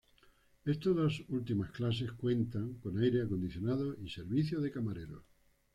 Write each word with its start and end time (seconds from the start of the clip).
Estas 0.65 0.95
dos 0.95 1.21
últimas 1.29 1.69
clases 1.69 2.11
cuentan 2.13 2.73
con 2.81 2.97
aire 2.97 3.21
acondicionado 3.21 3.95
y 4.03 4.09
servicio 4.09 4.59
de 4.59 4.71
camareros. 4.71 5.23